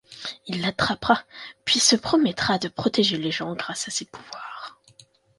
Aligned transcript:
Il 0.47 0.61
l'attrapera 0.61 1.25
puis 1.63 1.79
se 1.79 1.95
promettra 1.95 2.57
de 2.57 2.67
protéger 2.69 3.19
les 3.19 3.29
gens 3.29 3.53
grâce 3.53 3.87
à 3.87 3.91
ses 3.91 4.05
pouvoirs. 4.05 4.79